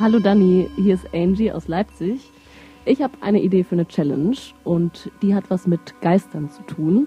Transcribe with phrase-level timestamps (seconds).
[0.00, 2.32] Hallo Dani, hier ist Angie aus Leipzig.
[2.84, 7.06] Ich habe eine Idee für eine Challenge und die hat was mit Geistern zu tun.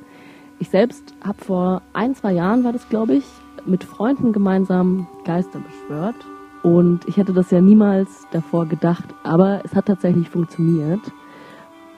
[0.59, 3.25] Ich selbst habe vor ein, zwei Jahren, war das glaube ich,
[3.65, 6.15] mit Freunden gemeinsam Geister beschwört.
[6.63, 11.01] Und ich hätte das ja niemals davor gedacht, aber es hat tatsächlich funktioniert.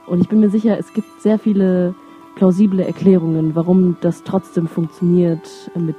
[0.07, 1.93] Und ich bin mir sicher, es gibt sehr viele
[2.33, 5.97] plausible Erklärungen, warum das trotzdem funktioniert mit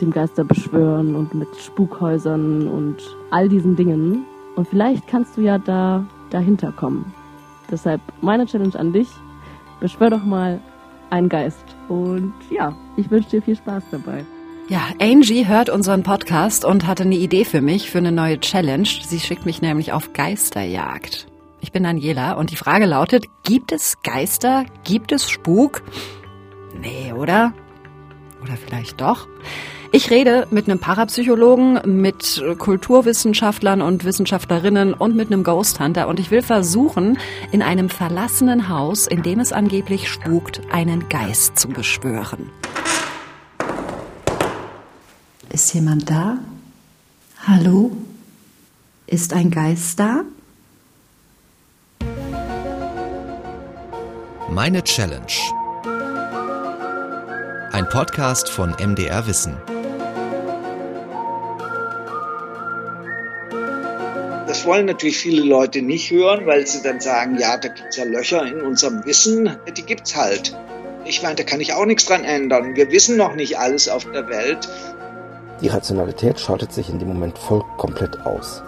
[0.00, 2.96] dem Geisterbeschwören und mit Spukhäusern und
[3.30, 4.24] all diesen Dingen.
[4.56, 7.12] Und vielleicht kannst du ja da dahinter kommen.
[7.70, 9.08] Deshalb meine Challenge an dich.
[9.80, 10.60] Beschwör doch mal
[11.10, 11.64] einen Geist.
[11.88, 14.24] Und ja, ich wünsche dir viel Spaß dabei.
[14.68, 18.86] Ja, Angie hört unseren Podcast und hatte eine Idee für mich für eine neue Challenge.
[18.86, 21.26] Sie schickt mich nämlich auf Geisterjagd.
[21.60, 24.64] Ich bin Daniela und die Frage lautet, gibt es Geister?
[24.84, 25.82] Gibt es Spuk?
[26.80, 27.52] Nee, oder?
[28.42, 29.28] Oder vielleicht doch?
[29.94, 36.18] Ich rede mit einem Parapsychologen, mit Kulturwissenschaftlern und Wissenschaftlerinnen und mit einem Ghost Hunter und
[36.18, 37.18] ich will versuchen,
[37.50, 42.48] in einem verlassenen Haus, in dem es angeblich spukt, einen Geist zu beschwören.
[45.50, 46.38] Ist jemand da?
[47.46, 47.94] Hallo?
[49.06, 50.22] Ist ein Geist da?
[54.48, 55.26] Meine Challenge.
[57.72, 59.54] Ein Podcast von MDR Wissen.
[64.62, 67.96] Das wollen natürlich viele Leute nicht hören, weil sie dann sagen, ja, da gibt es
[67.96, 69.56] ja Löcher in unserem Wissen.
[69.76, 70.56] Die gibt es halt.
[71.04, 72.76] Ich meine, da kann ich auch nichts dran ändern.
[72.76, 74.68] Wir wissen noch nicht alles auf der Welt.
[75.60, 78.62] Die Rationalität schaltet sich in dem Moment voll komplett aus.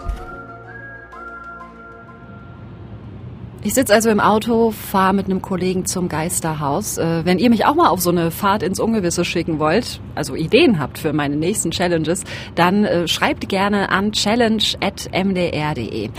[3.65, 6.99] Ich sitze also im Auto, fahre mit einem Kollegen zum Geisterhaus.
[6.99, 10.35] Äh, wenn ihr mich auch mal auf so eine Fahrt ins Ungewisse schicken wollt, also
[10.35, 16.09] Ideen habt für meine nächsten Challenges, dann äh, schreibt gerne an challenge.mdr.de.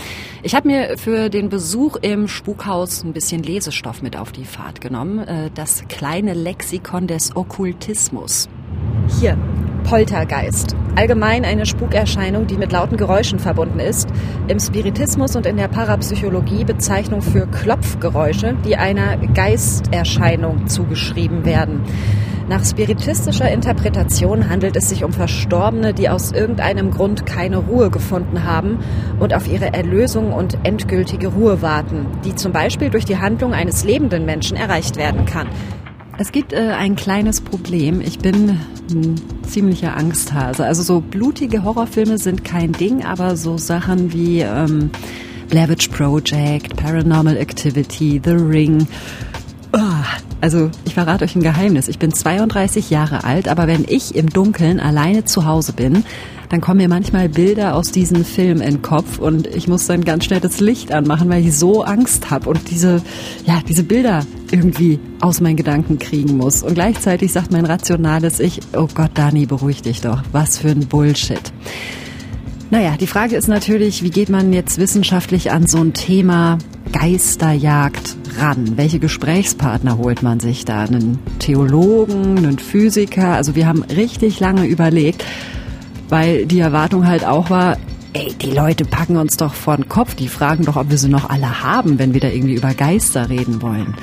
[0.43, 4.81] Ich habe mir für den Besuch im Spukhaus ein bisschen Lesestoff mit auf die Fahrt
[4.81, 5.19] genommen.
[5.19, 8.49] Äh, das kleine Lexikon des Okkultismus.
[9.21, 9.37] Hier,
[9.87, 10.75] Poltergeist.
[10.95, 14.09] Allgemein eine Spukerscheinung, die mit lauten Geräuschen verbunden ist.
[14.49, 21.83] Im Spiritismus und in der Parapsychologie Bezeichnung für Klopfgeräusche, die einer Geisterscheinung zugeschrieben werden.
[22.49, 28.43] Nach spiritistischer Interpretation handelt es sich um Verstorbene, die aus irgendeinem Grund keine Ruhe gefunden
[28.43, 28.79] haben
[29.19, 33.83] und auf ihre Erlösung und endgültige Ruhe warten, die zum Beispiel durch die Handlung eines
[33.83, 35.47] lebenden Menschen erreicht werden kann.
[36.19, 38.01] Es gibt äh, ein kleines Problem.
[38.01, 40.65] Ich bin ein ziemlicher Angsthase.
[40.65, 44.89] Also so blutige Horrorfilme sind kein Ding, aber so Sachen wie ähm,
[45.49, 48.87] Blair Witch Project, Paranormal Activity, The Ring.
[49.79, 49.81] Oh,
[50.41, 51.87] also ich verrate euch ein Geheimnis.
[51.87, 56.03] Ich bin 32 Jahre alt, aber wenn ich im Dunkeln alleine zu Hause bin,
[56.49, 60.03] dann kommen mir manchmal Bilder aus diesem Film in den Kopf und ich muss dann
[60.03, 63.03] ganz schnell das Licht anmachen, weil ich so Angst habe und diese,
[63.45, 66.63] ja, diese Bilder irgendwie aus meinen Gedanken kriegen muss.
[66.63, 70.23] Und gleichzeitig sagt mein rationales Ich, oh Gott, Dani, beruhig dich doch.
[70.31, 71.53] Was für ein Bullshit.
[72.69, 76.57] Naja, die Frage ist natürlich, wie geht man jetzt wissenschaftlich an so ein Thema
[76.91, 78.77] Geisterjagd ran?
[78.77, 80.83] Welche Gesprächspartner holt man sich da?
[80.83, 83.35] Einen Theologen, einen Physiker?
[83.35, 85.23] Also wir haben richtig lange überlegt
[86.09, 87.77] weil die Erwartung halt auch war,
[88.13, 91.09] ey, die Leute packen uns doch vor den Kopf, die fragen doch, ob wir sie
[91.09, 93.95] noch alle haben, wenn wir da irgendwie über Geister reden wollen.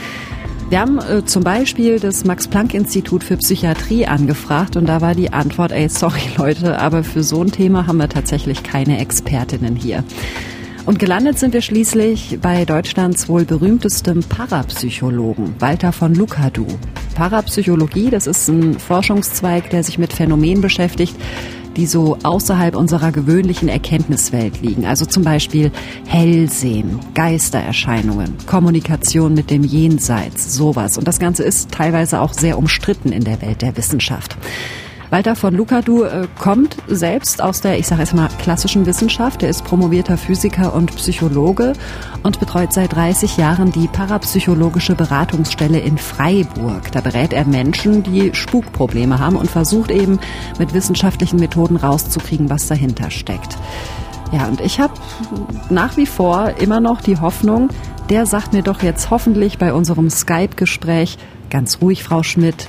[0.71, 5.73] Wir haben äh, zum Beispiel das Max-Planck-Institut für Psychiatrie angefragt und da war die Antwort,
[5.73, 10.05] ey, sorry Leute, aber für so ein Thema haben wir tatsächlich keine Expertinnen hier.
[10.87, 16.67] Und gelandet sind wir schließlich bei Deutschlands wohl berühmtestem Parapsychologen, Walter von Lukadu.
[17.15, 21.15] Parapsychologie, das ist ein Forschungszweig, der sich mit Phänomenen beschäftigt,
[21.77, 24.87] die so außerhalb unserer gewöhnlichen Erkenntniswelt liegen.
[24.87, 25.71] Also zum Beispiel
[26.07, 30.99] Hellsehen, Geistererscheinungen, Kommunikation mit dem Jenseits, sowas.
[30.99, 34.37] Und das Ganze ist teilweise auch sehr umstritten in der Welt der Wissenschaft.
[35.11, 39.43] Walter von Lukadu äh, kommt selbst aus der, ich sage jetzt mal, klassischen Wissenschaft.
[39.43, 41.75] Er ist promovierter Physiker und Psychologe
[42.23, 46.91] und betreut seit 30 Jahren die parapsychologische Beratungsstelle in Freiburg.
[46.93, 50.19] Da berät er Menschen, die Spukprobleme haben und versucht eben
[50.59, 53.57] mit wissenschaftlichen Methoden rauszukriegen, was dahinter steckt.
[54.33, 54.95] Ja, und ich habe
[55.71, 57.69] nach wie vor immer noch die Hoffnung,
[58.11, 61.19] der sagt mir doch jetzt hoffentlich bei unserem Skype-Gespräch,
[61.51, 62.69] ganz ruhig, Frau Schmidt,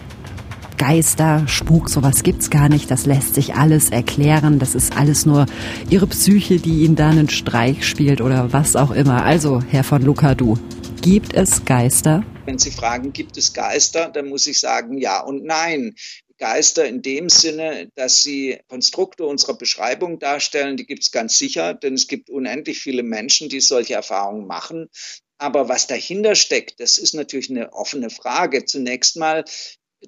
[0.77, 2.91] Geister, Spuk, sowas gibt's gar nicht.
[2.91, 4.59] Das lässt sich alles erklären.
[4.59, 5.45] Das ist alles nur
[5.89, 9.23] ihre Psyche, die ihnen da einen Streich spielt oder was auch immer.
[9.23, 10.57] Also, Herr von Lukadu,
[11.01, 12.23] gibt es Geister?
[12.45, 15.95] Wenn Sie fragen, gibt es Geister, dann muss ich sagen ja und nein.
[16.37, 21.73] Geister in dem Sinne, dass sie Konstrukte unserer Beschreibung darstellen, die gibt es ganz sicher,
[21.73, 24.89] denn es gibt unendlich viele Menschen, die solche Erfahrungen machen.
[25.37, 28.65] Aber was dahinter steckt, das ist natürlich eine offene Frage.
[28.65, 29.45] Zunächst mal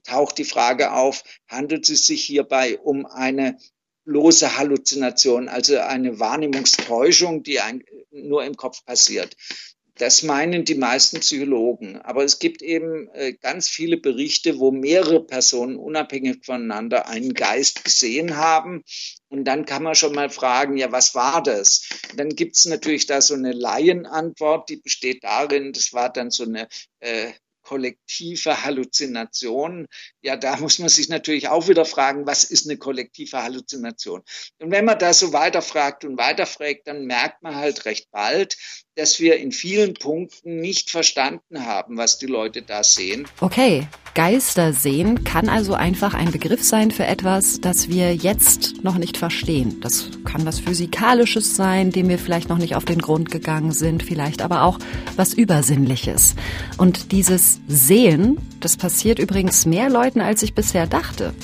[0.02, 3.58] taucht die Frage auf, handelt es sich hierbei um eine
[4.06, 9.36] lose Halluzination, also eine Wahrnehmungstäuschung, die ein, nur im Kopf passiert.
[9.98, 11.98] Das meinen die meisten Psychologen.
[11.98, 17.84] Aber es gibt eben äh, ganz viele Berichte, wo mehrere Personen unabhängig voneinander einen Geist
[17.84, 18.84] gesehen haben.
[19.30, 21.90] Und dann kann man schon mal fragen, ja, was war das?
[22.16, 26.44] dann gibt es natürlich da so eine Laienantwort, die besteht darin, das war dann so
[26.44, 26.68] eine
[27.00, 27.32] äh,
[27.68, 29.88] kollektive Halluzination.
[30.22, 34.24] Ja, da muss man sich natürlich auch wieder fragen, was ist eine kollektive Halluzination?
[34.60, 38.56] Und wenn man da so weiterfragt und weiterfragt, dann merkt man halt recht bald,
[38.98, 43.28] dass wir in vielen Punkten nicht verstanden haben, was die Leute da sehen.
[43.40, 48.98] Okay, Geister sehen kann also einfach ein Begriff sein für etwas, das wir jetzt noch
[48.98, 49.80] nicht verstehen.
[49.82, 54.02] Das kann was Physikalisches sein, dem wir vielleicht noch nicht auf den Grund gegangen sind,
[54.02, 54.80] vielleicht aber auch
[55.16, 56.36] was Übersinnliches.
[56.80, 61.36] Und dieses Sehen, das passiert übrigens mehr Leuten, als ich bisher dachte.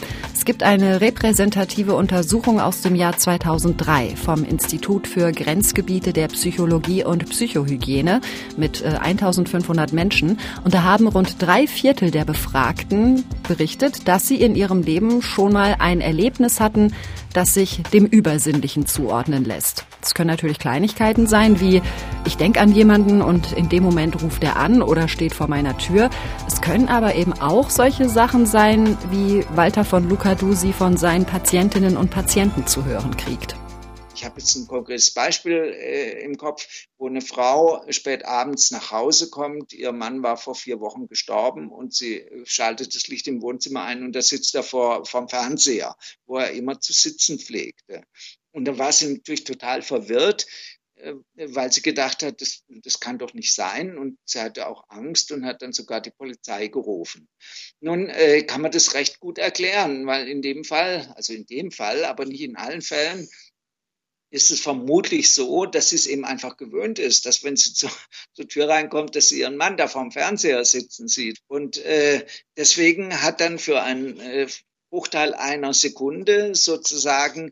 [0.44, 7.06] Es gibt eine repräsentative Untersuchung aus dem Jahr 2003 vom Institut für Grenzgebiete der Psychologie
[7.06, 8.20] und Psychohygiene
[8.58, 10.38] mit 1500 äh, Menschen.
[10.66, 15.54] Und da haben rund drei Viertel der Befragten berichtet, dass sie in ihrem Leben schon
[15.54, 16.92] mal ein Erlebnis hatten,
[17.34, 19.86] das sich dem Übersinnlichen zuordnen lässt.
[20.02, 21.82] Es können natürlich Kleinigkeiten sein, wie
[22.26, 25.78] ich denke an jemanden und in dem Moment ruft er an oder steht vor meiner
[25.78, 26.10] Tür.
[26.48, 31.98] Es können aber eben auch solche Sachen sein, wie Walter von Lucadusi von seinen Patientinnen
[31.98, 33.56] und Patienten zu hören kriegt.
[34.24, 36.66] Ich habe jetzt ein konkretes Beispiel äh, im Kopf,
[36.98, 39.74] wo eine Frau spät abends nach Hause kommt.
[39.74, 44.02] Ihr Mann war vor vier Wochen gestorben und sie schaltet das Licht im Wohnzimmer ein
[44.02, 48.06] und da sitzt er vor, vom Fernseher, wo er immer zu sitzen pflegte.
[48.54, 50.46] Und da war sie natürlich total verwirrt,
[50.96, 53.98] äh, weil sie gedacht hat, das, das kann doch nicht sein.
[53.98, 57.28] Und sie hatte auch Angst und hat dann sogar die Polizei gerufen.
[57.82, 61.72] Nun äh, kann man das recht gut erklären, weil in dem Fall, also in dem
[61.72, 63.28] Fall, aber nicht in allen Fällen,
[64.34, 67.88] ist es vermutlich so, dass sie es eben einfach gewöhnt ist, dass wenn sie zu,
[68.34, 71.40] zur Tür reinkommt, dass sie ihren Mann da vorm Fernseher sitzen sieht.
[71.48, 72.26] Und äh,
[72.58, 74.48] deswegen hat dann für einen äh,
[74.90, 77.52] Bruchteil einer Sekunde sozusagen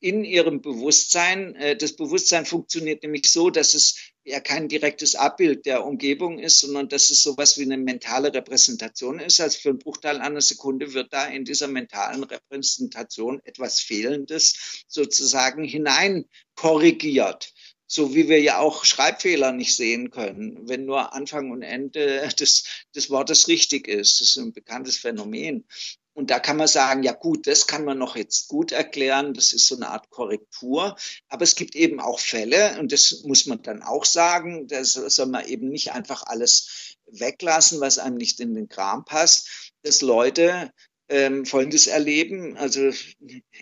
[0.00, 1.54] in ihrem Bewusstsein.
[1.54, 6.58] Äh, das Bewusstsein funktioniert nämlich so, dass es ja kein direktes Abbild der Umgebung ist,
[6.58, 9.40] sondern dass es sowas wie eine mentale Repräsentation ist.
[9.40, 15.62] Also für einen Bruchteil einer Sekunde wird da in dieser mentalen Repräsentation etwas Fehlendes sozusagen
[15.62, 16.24] hinein
[16.56, 17.52] korrigiert.
[17.86, 22.64] So wie wir ja auch Schreibfehler nicht sehen können, wenn nur Anfang und Ende des,
[22.96, 24.20] des Wortes richtig ist.
[24.20, 25.68] Das ist ein bekanntes Phänomen.
[26.16, 29.52] Und da kann man sagen, ja gut, das kann man noch jetzt gut erklären, das
[29.52, 30.96] ist so eine Art Korrektur.
[31.28, 35.26] Aber es gibt eben auch Fälle, und das muss man dann auch sagen, da soll
[35.26, 40.72] man eben nicht einfach alles weglassen, was einem nicht in den Kram passt, dass Leute
[41.08, 42.56] ähm, Folgendes erleben.
[42.56, 42.90] Also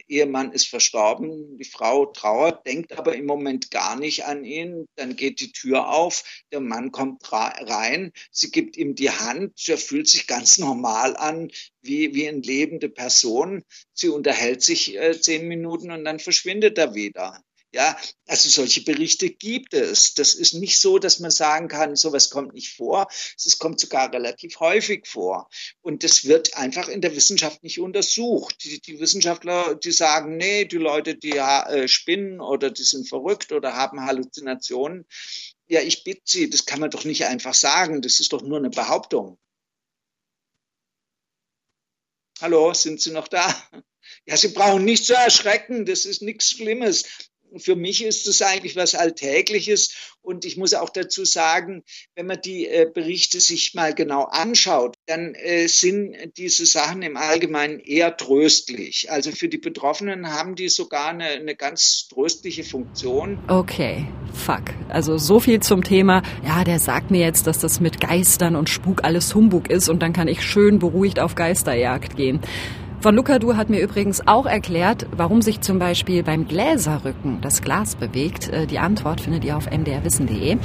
[0.08, 4.86] Ehemann ist verstorben, die Frau trauert, denkt aber im Moment gar nicht an ihn.
[4.96, 9.78] Dann geht die Tür auf, der Mann kommt rein, sie gibt ihm die Hand, er
[9.78, 11.50] fühlt sich ganz normal an,
[11.82, 13.62] wie, wie eine lebende Person.
[13.92, 17.42] Sie unterhält sich äh, zehn Minuten und dann verschwindet er wieder.
[17.74, 17.98] Ja,
[18.28, 20.14] also solche Berichte gibt es.
[20.14, 23.08] Das ist nicht so, dass man sagen kann, sowas kommt nicht vor.
[23.36, 25.48] Es kommt sogar relativ häufig vor.
[25.82, 28.62] Und das wird einfach in der Wissenschaft nicht untersucht.
[28.62, 33.50] Die, die Wissenschaftler, die sagen, nee, die Leute, die äh, spinnen oder die sind verrückt
[33.50, 35.04] oder haben Halluzinationen.
[35.66, 38.02] Ja, ich bitte Sie, das kann man doch nicht einfach sagen.
[38.02, 39.36] Das ist doch nur eine Behauptung.
[42.40, 43.52] Hallo, sind Sie noch da?
[44.26, 47.04] Ja, Sie brauchen nicht zu erschrecken, das ist nichts Schlimmes
[47.58, 49.94] für mich ist es eigentlich was Alltägliches.
[50.22, 51.84] Und ich muss auch dazu sagen,
[52.14, 57.18] wenn man die äh, Berichte sich mal genau anschaut, dann äh, sind diese Sachen im
[57.18, 59.10] Allgemeinen eher tröstlich.
[59.10, 63.38] Also für die Betroffenen haben die sogar eine, eine ganz tröstliche Funktion.
[63.48, 64.62] Okay, fuck.
[64.88, 68.70] Also so viel zum Thema, ja, der sagt mir jetzt, dass das mit Geistern und
[68.70, 72.40] Spuk alles Humbug ist und dann kann ich schön beruhigt auf Geisterjagd gehen.
[73.04, 77.96] Von Lukadu hat mir übrigens auch erklärt, warum sich zum Beispiel beim Gläserrücken das Glas
[77.96, 78.48] bewegt.
[78.48, 80.56] Äh, die Antwort findet ihr auf mdrwissen.de.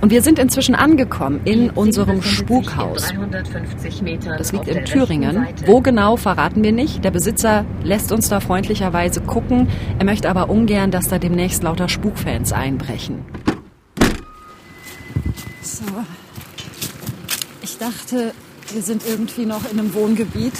[0.00, 3.12] Und wir sind inzwischen angekommen in unserem Spukhaus.
[3.30, 5.46] Das liegt in Thüringen.
[5.66, 7.04] Wo genau, verraten wir nicht.
[7.04, 9.68] Der Besitzer lässt uns da freundlicherweise gucken.
[10.00, 13.24] Er möchte aber ungern, dass da demnächst lauter Spukfans einbrechen.
[15.62, 15.84] So.
[17.62, 18.32] Ich dachte,
[18.72, 20.54] wir sind irgendwie noch in einem Wohngebiet.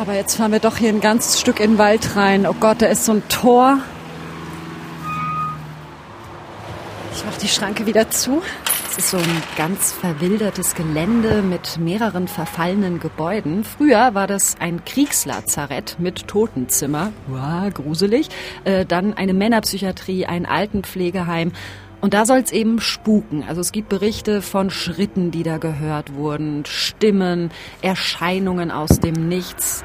[0.00, 2.46] Aber jetzt fahren wir doch hier ein ganzes Stück in den Wald rein.
[2.46, 3.80] Oh Gott, da ist so ein Tor.
[7.12, 8.40] Ich mache die Schranke wieder zu.
[8.88, 13.62] Es ist so ein ganz verwildertes Gelände mit mehreren verfallenen Gebäuden.
[13.62, 17.12] Früher war das ein Kriegslazarett mit Totenzimmer.
[17.26, 18.30] Wow, gruselig.
[18.64, 21.52] Äh, dann eine Männerpsychiatrie, ein Altenpflegeheim.
[22.00, 23.44] Und da soll es eben spuken.
[23.46, 27.50] Also es gibt Berichte von Schritten, die da gehört wurden, Stimmen,
[27.82, 29.84] Erscheinungen aus dem Nichts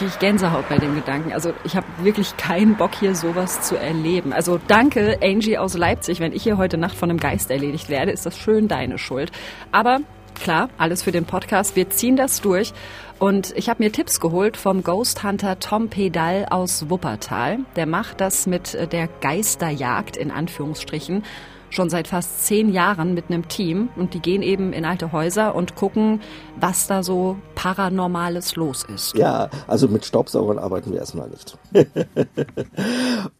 [0.00, 1.32] kriege ich Gänsehaut bei dem Gedanken.
[1.32, 4.32] Also ich habe wirklich keinen Bock, hier sowas zu erleben.
[4.32, 6.20] Also danke, Angie aus Leipzig.
[6.20, 9.30] Wenn ich hier heute Nacht von einem Geist erledigt werde, ist das schön deine Schuld.
[9.72, 9.98] Aber
[10.42, 11.76] klar, alles für den Podcast.
[11.76, 12.72] Wir ziehen das durch.
[13.20, 17.58] Und ich habe mir Tipps geholt vom Ghost Hunter Tom Pedal aus Wuppertal.
[17.76, 21.22] Der macht das mit der Geisterjagd in Anführungsstrichen
[21.68, 25.54] schon seit fast zehn Jahren mit einem Team und die gehen eben in alte Häuser
[25.54, 26.22] und gucken,
[26.58, 29.14] was da so Paranormales los ist.
[29.14, 31.58] Ja, also mit Staubsaugern arbeiten wir erstmal nicht.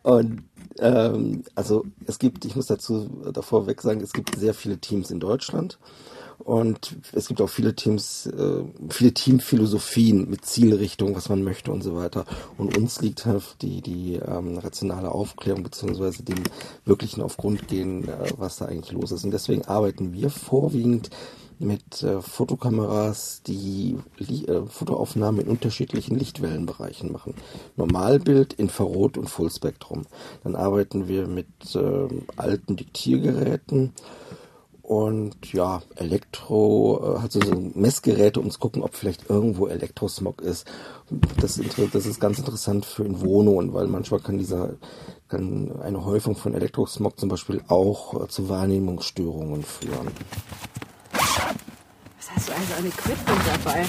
[0.03, 0.43] und
[0.79, 5.11] ähm, also es gibt, ich muss dazu davor weg sagen, es gibt sehr viele Teams
[5.11, 5.79] in Deutschland
[6.45, 11.83] und es gibt auch viele Teams, äh, viele Teamphilosophien mit Zielrichtung, was man möchte und
[11.83, 12.25] so weiter.
[12.59, 16.43] Und uns liegt halt die, die ähm, rationale Aufklärung beziehungsweise dem
[16.85, 19.25] wirklichen auf Grund gehen, äh, was da eigentlich los ist.
[19.25, 21.11] Und deswegen arbeiten wir vorwiegend
[21.61, 27.35] mit äh, Fotokameras, die äh, Fotoaufnahmen in unterschiedlichen Lichtwellenbereichen machen.
[27.77, 30.07] Normalbild, Infrarot und Fullspektrum.
[30.43, 33.93] Dann arbeiten wir mit äh, alten Diktiergeräten
[34.91, 40.41] und ja, Elektro äh, hat so, so Messgeräte, um zu gucken, ob vielleicht irgendwo Elektrosmog
[40.41, 40.67] ist.
[41.37, 41.61] Das,
[41.93, 44.71] das ist ganz interessant für in Wohnungen, weil manchmal kann dieser
[45.29, 50.09] kann eine Häufung von Elektrosmog zum Beispiel auch äh, zu Wahrnehmungsstörungen führen.
[51.13, 53.87] Was hast du also an Equipment dabei?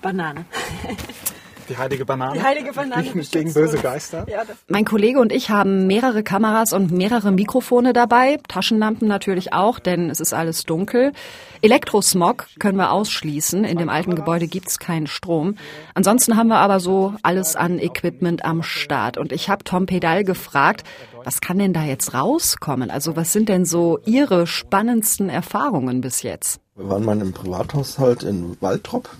[0.00, 0.46] Banane.
[1.68, 2.34] Die heilige Banane.
[2.34, 3.02] Die heilige Banane.
[3.02, 4.26] Gegen, gegen böse Geister.
[4.28, 8.38] Ja, mein Kollege und ich haben mehrere Kameras und mehrere Mikrofone dabei.
[8.48, 11.12] Taschenlampen natürlich auch, denn es ist alles dunkel.
[11.60, 13.64] Elektrosmog können wir ausschließen.
[13.64, 15.56] In dem alten Gebäude gibt's keinen Strom.
[15.94, 19.18] Ansonsten haben wir aber so alles an Equipment am Start.
[19.18, 20.84] Und ich habe Tom Pedal gefragt,
[21.24, 22.90] was kann denn da jetzt rauskommen?
[22.90, 26.60] Also was sind denn so Ihre spannendsten Erfahrungen bis jetzt?
[26.76, 29.10] Wir waren mal im Privathaushalt in Waldrop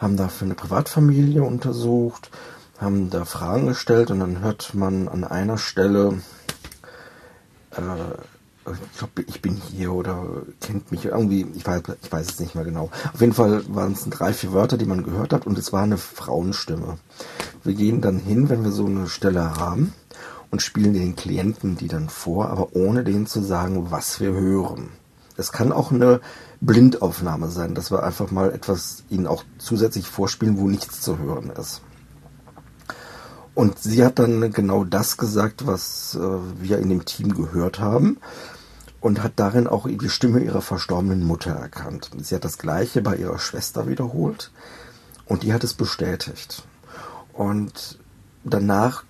[0.00, 2.30] haben da für eine Privatfamilie untersucht,
[2.78, 6.22] haben da Fragen gestellt und dann hört man an einer Stelle,
[7.72, 10.24] äh, ich glaube, ich bin hier oder
[10.60, 12.90] kennt mich irgendwie, ich weiß, ich weiß es nicht mehr genau.
[13.12, 15.82] Auf jeden Fall waren es drei, vier Wörter, die man gehört hat und es war
[15.82, 16.98] eine Frauenstimme.
[17.62, 19.92] Wir gehen dann hin, wenn wir so eine Stelle haben
[20.50, 24.90] und spielen den Klienten die dann vor, aber ohne denen zu sagen, was wir hören.
[25.36, 26.20] Es kann auch eine
[26.60, 31.50] Blindaufnahme sein, dass wir einfach mal etwas ihnen auch zusätzlich vorspielen, wo nichts zu hören
[31.50, 31.82] ist.
[33.54, 38.18] Und sie hat dann genau das gesagt, was äh, wir in dem Team gehört haben
[39.00, 42.10] und hat darin auch die Stimme ihrer verstorbenen Mutter erkannt.
[42.18, 44.52] Sie hat das gleiche bei ihrer Schwester wiederholt
[45.26, 46.62] und die hat es bestätigt.
[47.32, 47.98] Und
[48.44, 49.04] danach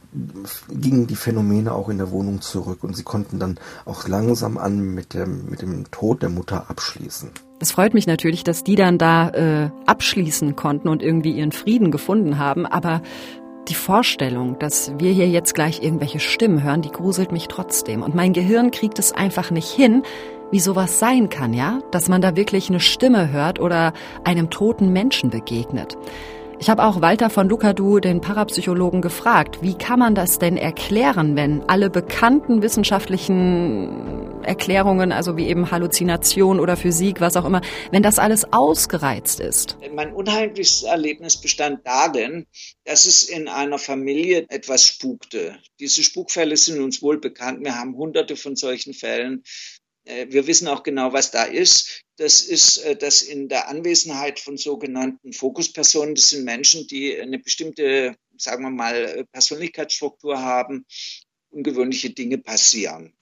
[0.68, 4.80] gingen die Phänomene auch in der Wohnung zurück und sie konnten dann auch langsam an
[4.80, 7.30] mit dem, mit dem Tod der Mutter abschließen.
[7.60, 11.90] Es freut mich natürlich, dass die dann da äh, abschließen konnten und irgendwie ihren Frieden
[11.90, 13.02] gefunden haben, aber
[13.68, 18.02] die Vorstellung, dass wir hier jetzt gleich irgendwelche Stimmen hören, die gruselt mich trotzdem.
[18.02, 20.02] Und mein Gehirn kriegt es einfach nicht hin,
[20.50, 21.80] wie sowas sein kann, ja?
[21.92, 23.92] Dass man da wirklich eine Stimme hört oder
[24.24, 25.96] einem toten Menschen begegnet.
[26.62, 31.34] Ich habe auch Walter von Lukadu, den Parapsychologen, gefragt, wie kann man das denn erklären,
[31.34, 37.62] wenn alle bekannten wissenschaftlichen Erklärungen, also wie eben Halluzination oder Physik, was auch immer,
[37.92, 39.78] wenn das alles ausgereizt ist?
[39.94, 42.46] Mein unheimlichstes Erlebnis bestand darin,
[42.84, 45.56] dass es in einer Familie etwas spukte.
[45.80, 47.64] Diese Spukfälle sind uns wohl bekannt.
[47.64, 49.44] Wir haben hunderte von solchen Fällen.
[50.04, 52.02] Äh, wir wissen auch genau, was da ist.
[52.20, 56.14] Das ist äh, das in der Anwesenheit von sogenannten Fokuspersonen.
[56.14, 60.84] Das sind Menschen, die eine bestimmte, sagen wir mal, Persönlichkeitsstruktur haben.
[61.48, 63.14] Ungewöhnliche Dinge passieren.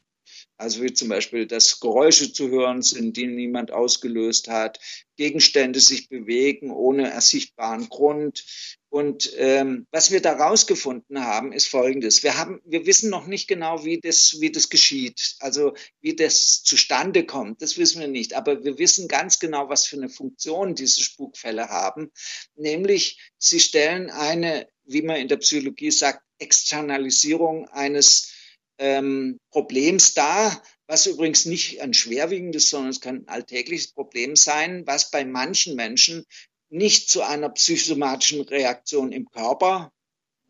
[0.56, 4.80] Also wie zum Beispiel, dass Geräusche zu hören sind, die niemand ausgelöst hat,
[5.16, 8.44] Gegenstände sich bewegen ohne ersichtbaren Grund.
[8.90, 13.46] Und ähm, was wir da rausgefunden haben, ist Folgendes: Wir haben, wir wissen noch nicht
[13.46, 17.60] genau, wie das, wie das geschieht, also wie das zustande kommt.
[17.60, 18.34] Das wissen wir nicht.
[18.34, 22.10] Aber wir wissen ganz genau, was für eine Funktion diese Spukfälle haben.
[22.56, 28.32] Nämlich, sie stellen eine, wie man in der Psychologie sagt, Externalisierung eines
[28.78, 34.86] ähm, Problems dar, was übrigens nicht ein schwerwiegendes, sondern es kann ein alltägliches Problem sein,
[34.86, 36.24] was bei manchen Menschen
[36.70, 39.92] nicht zu einer psychosomatischen Reaktion im Körper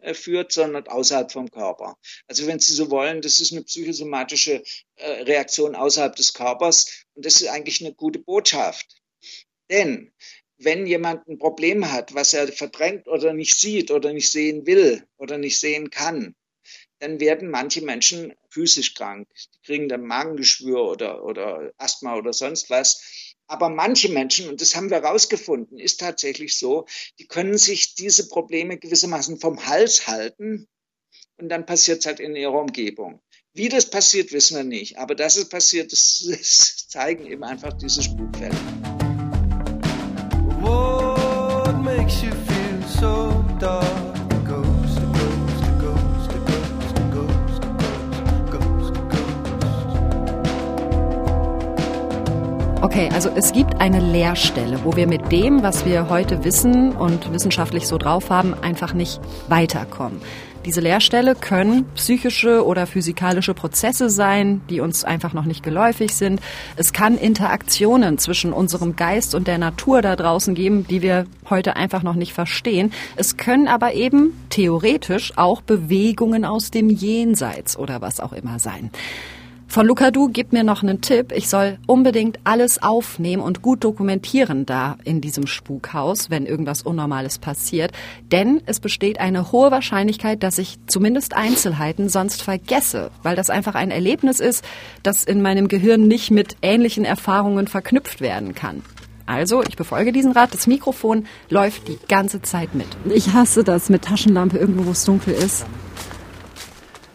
[0.00, 1.98] äh, führt, sondern außerhalb vom Körper.
[2.26, 4.62] Also wenn Sie so wollen, das ist eine psychosomatische
[4.96, 8.86] äh, Reaktion außerhalb des Körpers und das ist eigentlich eine gute Botschaft.
[9.70, 10.12] Denn
[10.56, 15.06] wenn jemand ein Problem hat, was er verdrängt oder nicht sieht oder nicht sehen will
[15.16, 16.34] oder nicht sehen kann,
[16.98, 19.28] dann werden manche Menschen physisch krank.
[19.54, 23.27] Die kriegen dann Magengeschwür oder, oder Asthma oder sonst was.
[23.48, 26.84] Aber manche Menschen, und das haben wir herausgefunden, ist tatsächlich so,
[27.18, 30.68] die können sich diese Probleme gewissermaßen vom Hals halten
[31.38, 33.22] und dann passiert es halt in ihrer Umgebung.
[33.54, 34.98] Wie das passiert, wissen wir nicht.
[34.98, 38.54] Aber dass es passiert, das, das zeigen eben einfach diese Spukfälle.
[40.60, 44.07] What makes you feel so dark?
[52.88, 57.30] Okay, also es gibt eine Leerstelle, wo wir mit dem, was wir heute wissen und
[57.34, 60.22] wissenschaftlich so drauf haben, einfach nicht weiterkommen.
[60.64, 66.40] Diese Leerstelle können psychische oder physikalische Prozesse sein, die uns einfach noch nicht geläufig sind.
[66.76, 71.76] Es kann Interaktionen zwischen unserem Geist und der Natur da draußen geben, die wir heute
[71.76, 72.94] einfach noch nicht verstehen.
[73.16, 78.90] Es können aber eben theoretisch auch Bewegungen aus dem Jenseits oder was auch immer sein.
[79.70, 81.30] Von Luca Du gibt mir noch einen Tipp.
[81.30, 87.38] Ich soll unbedingt alles aufnehmen und gut dokumentieren da in diesem Spukhaus, wenn irgendwas Unnormales
[87.38, 87.92] passiert.
[88.32, 93.74] Denn es besteht eine hohe Wahrscheinlichkeit, dass ich zumindest Einzelheiten sonst vergesse, weil das einfach
[93.74, 94.64] ein Erlebnis ist,
[95.02, 98.82] das in meinem Gehirn nicht mit ähnlichen Erfahrungen verknüpft werden kann.
[99.26, 100.54] Also, ich befolge diesen Rat.
[100.54, 102.88] Das Mikrofon läuft die ganze Zeit mit.
[103.12, 105.66] Ich hasse das mit Taschenlampe irgendwo, wo es dunkel ist.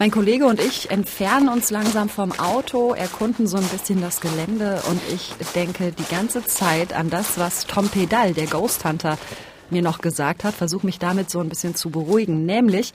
[0.04, 4.82] Mein Kollege und ich entfernen uns langsam vom Auto, erkunden so ein bisschen das Gelände
[4.90, 9.16] und ich denke die ganze Zeit an das, was Tom Pedal, der Ghost Hunter,
[9.70, 12.92] mir noch gesagt hat, versuche mich damit so ein bisschen zu beruhigen, nämlich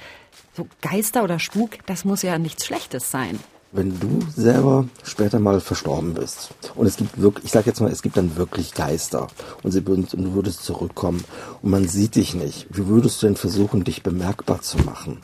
[0.55, 3.39] so Geister oder Spuk, das muss ja nichts Schlechtes sein.
[3.71, 7.91] Wenn du selber später mal verstorben bist und es gibt wirklich, ich sag jetzt mal,
[7.91, 9.29] es gibt dann wirklich Geister
[9.63, 11.24] und, sie und du würdest zurückkommen
[11.63, 15.22] und man sieht dich nicht, wie würdest du denn versuchen, dich bemerkbar zu machen?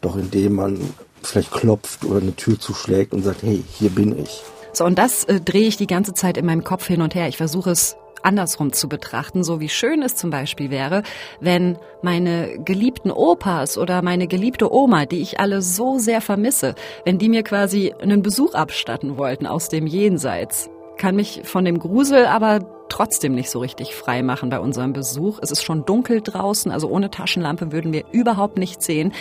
[0.00, 0.80] Doch indem man
[1.22, 4.42] vielleicht klopft oder eine Tür zuschlägt und sagt, hey, hier bin ich.
[4.72, 7.28] So, und das äh, drehe ich die ganze Zeit in meinem Kopf hin und her.
[7.28, 11.02] Ich versuche es andersrum zu betrachten, so wie schön es zum Beispiel wäre,
[11.40, 16.74] wenn meine geliebten Opas oder meine geliebte Oma, die ich alle so sehr vermisse,
[17.04, 20.68] wenn die mir quasi einen Besuch abstatten wollten aus dem Jenseits.
[20.98, 25.38] Kann mich von dem Grusel aber trotzdem nicht so richtig frei machen bei unserem Besuch.
[25.42, 29.12] Es ist schon dunkel draußen, also ohne Taschenlampe würden wir überhaupt nichts sehen.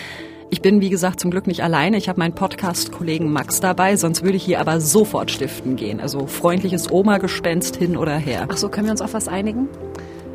[0.55, 1.97] Ich bin, wie gesagt, zum Glück nicht alleine.
[1.97, 5.99] Ich habe meinen Podcast-Kollegen Max dabei, sonst würde ich hier aber sofort stiften gehen.
[5.99, 8.47] Also freundliches Oma-Gespenst hin oder her.
[8.49, 9.67] Ach so, können wir uns auf was einigen?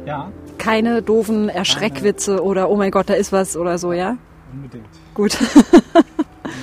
[0.04, 0.30] Ja.
[0.59, 4.18] Keine doofen Erschreckwitze oder oh mein Gott, da ist was oder so, ja?
[4.52, 4.85] Unbedingt.
[5.14, 5.38] Gut.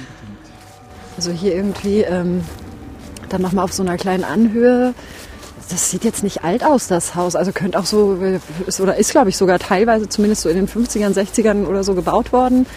[1.17, 2.41] also hier irgendwie ähm,
[3.27, 4.93] dann nochmal auf so einer kleinen Anhöhe.
[5.71, 7.35] Das sieht jetzt nicht alt aus, das Haus.
[7.35, 8.19] Also könnte auch so,
[8.67, 11.95] ist, oder ist glaube ich sogar teilweise zumindest so in den 50ern, 60ern oder so
[11.95, 12.67] gebaut worden.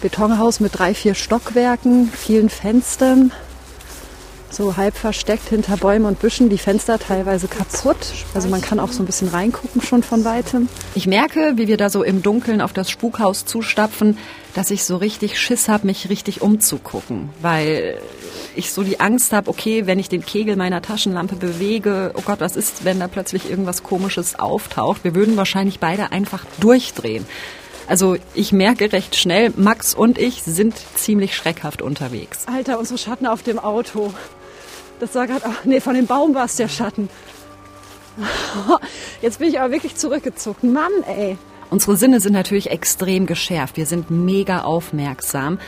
[0.00, 3.32] Betonhaus mit drei, vier Stockwerken, vielen Fenstern,
[4.54, 7.96] so halb versteckt hinter Bäumen und Büschen, die Fenster teilweise kaputt.
[8.34, 10.68] Also man kann auch so ein bisschen reingucken schon von weitem.
[10.94, 14.16] Ich merke, wie wir da so im Dunkeln auf das Spukhaus zustapfen,
[14.54, 17.98] dass ich so richtig Schiss habe, mich richtig umzugucken, weil
[18.54, 22.40] ich so die Angst habe, okay, wenn ich den Kegel meiner Taschenlampe bewege, oh Gott,
[22.40, 25.02] was ist, wenn da plötzlich irgendwas Komisches auftaucht?
[25.02, 27.26] Wir würden wahrscheinlich beide einfach durchdrehen.
[27.86, 32.46] Also ich merke recht schnell, Max und ich sind ziemlich schreckhaft unterwegs.
[32.46, 34.12] Alter, unsere Schatten auf dem Auto.
[35.00, 37.08] Das war gerade, nee, von dem Baum war es der Schatten.
[39.22, 40.72] Jetzt bin ich aber wirklich zurückgezogen.
[40.72, 41.36] Mann, ey.
[41.70, 43.76] Unsere Sinne sind natürlich extrem geschärft.
[43.76, 45.58] Wir sind mega aufmerksam.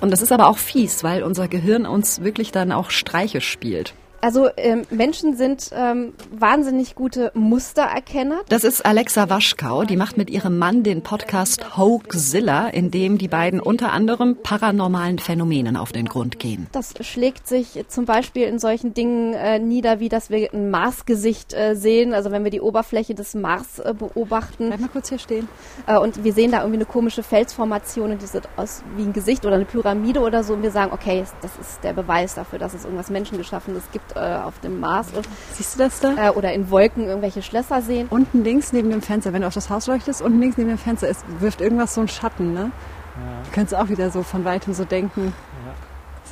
[0.00, 3.94] Und das ist aber auch fies, weil unser Gehirn uns wirklich dann auch Streiche spielt.
[4.20, 8.40] Also ähm, Menschen sind ähm, wahnsinnig gute Mustererkenner.
[8.48, 13.28] Das ist Alexa Waschkau, die macht mit ihrem Mann den Podcast Hoaxilla, in dem die
[13.28, 16.66] beiden unter anderem paranormalen Phänomenen auf den Grund gehen.
[16.72, 21.52] Das schlägt sich zum Beispiel in solchen Dingen äh, nieder, wie dass wir ein Marsgesicht
[21.52, 24.68] äh, sehen, also wenn wir die Oberfläche des Mars äh, beobachten.
[24.68, 25.48] Bleib mal kurz hier stehen.
[25.86, 29.12] Äh, und wir sehen da irgendwie eine komische Felsformation und die sieht aus wie ein
[29.12, 32.58] Gesicht oder eine Pyramide oder so und wir sagen, okay, das ist der Beweis dafür,
[32.58, 35.08] dass es irgendwas Menschengeschaffenes gibt gibt äh, auf dem Mars.
[35.14, 36.28] Und, Siehst du das da?
[36.28, 38.06] Äh, oder in Wolken irgendwelche Schlösser sehen.
[38.10, 40.78] Unten links neben dem Fenster, wenn du auf das Haus leuchtest, unten links neben dem
[40.78, 42.70] Fenster ist, wirft irgendwas so einen Schatten, ne?
[43.16, 43.42] Ja.
[43.44, 45.32] Du könntest auch wieder so von weitem so denken.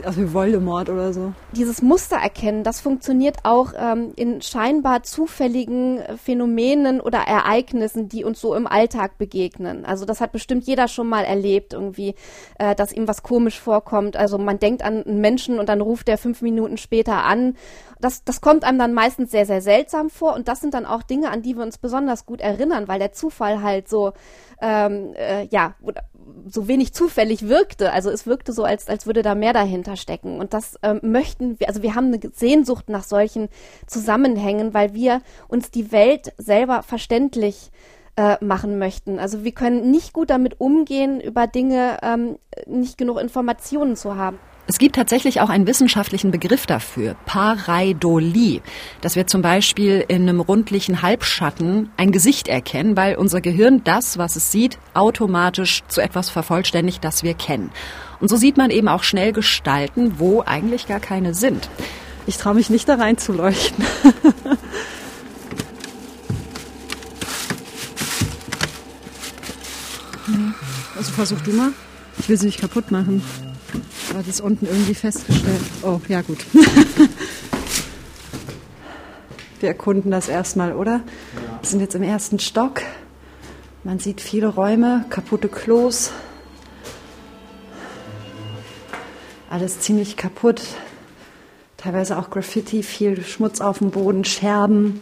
[0.04, 1.32] Aus wie Voldemort oder so.
[1.52, 8.24] Dieses Muster erkennen, das funktioniert auch ähm, in scheinbar zufälligen äh, Phänomenen oder Ereignissen, die
[8.24, 9.84] uns so im Alltag begegnen.
[9.84, 12.14] Also das hat bestimmt jeder schon mal erlebt, irgendwie,
[12.58, 14.16] äh, dass ihm was komisch vorkommt.
[14.16, 17.54] Also man denkt an einen Menschen und dann ruft er fünf Minuten später an
[18.04, 21.02] das, das kommt einem dann meistens sehr, sehr seltsam vor und das sind dann auch
[21.02, 24.12] Dinge, an die wir uns besonders gut erinnern, weil der Zufall halt so,
[24.60, 25.74] ähm, äh, ja,
[26.48, 27.92] so wenig zufällig wirkte.
[27.92, 30.40] Also es wirkte so, als, als würde da mehr dahinter stecken.
[30.40, 33.48] Und das ähm, möchten wir, also wir haben eine Sehnsucht nach solchen
[33.86, 37.70] Zusammenhängen, weil wir uns die Welt selber verständlich
[38.16, 39.18] äh, machen möchten.
[39.18, 44.38] Also wir können nicht gut damit umgehen, über Dinge ähm, nicht genug Informationen zu haben.
[44.66, 48.62] Es gibt tatsächlich auch einen wissenschaftlichen Begriff dafür, Pareidolie,
[49.02, 54.16] dass wir zum Beispiel in einem rundlichen Halbschatten ein Gesicht erkennen, weil unser Gehirn das,
[54.16, 57.72] was es sieht, automatisch zu etwas vervollständigt, das wir kennen.
[58.20, 61.68] Und so sieht man eben auch schnell Gestalten, wo eigentlich gar keine sind.
[62.26, 63.84] Ich traue mich nicht da rein zu leuchten.
[70.96, 71.68] also versuch du mal.
[72.18, 73.22] Ich will sie nicht kaputt machen.
[74.10, 75.62] Aber das unten irgendwie festgestellt.
[75.82, 76.44] Oh, ja gut.
[79.60, 81.00] Wir erkunden das erstmal, oder?
[81.60, 82.82] Wir sind jetzt im ersten Stock.
[83.82, 86.12] Man sieht viele Räume, kaputte Klos.
[89.48, 90.62] Alles ziemlich kaputt.
[91.76, 95.00] Teilweise auch Graffiti, viel Schmutz auf dem Boden, Scherben.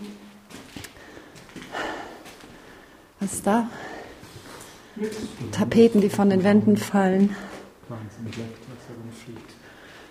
[3.21, 3.69] Was ist da?
[5.53, 7.37] Tapeten, die von den Wänden fallen.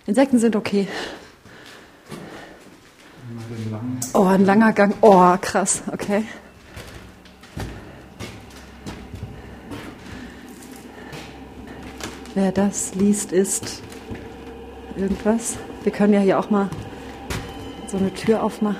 [0.07, 0.87] Insekten sind okay.
[4.13, 4.93] Oh, ein langer Gang.
[5.01, 5.83] Oh, krass.
[5.91, 6.23] Okay.
[12.33, 13.81] Wer das liest, ist
[14.95, 15.57] irgendwas.
[15.83, 16.69] Wir können ja hier auch mal
[17.87, 18.77] so eine Tür aufmachen.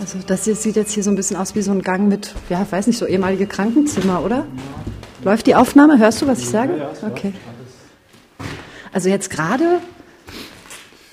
[0.00, 2.34] Also das hier sieht jetzt hier so ein bisschen aus wie so ein Gang mit,
[2.48, 4.46] ja, weiß nicht, so ehemalige Krankenzimmer, oder?
[5.22, 5.98] Läuft die Aufnahme?
[5.98, 6.88] Hörst du, was ich sage?
[7.06, 7.32] Okay.
[8.92, 9.80] Also jetzt gerade